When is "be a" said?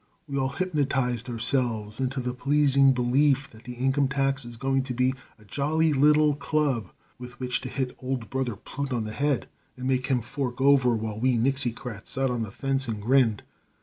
4.95-5.45